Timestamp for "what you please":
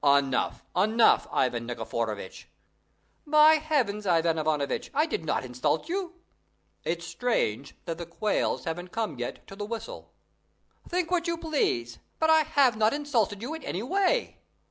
11.11-11.99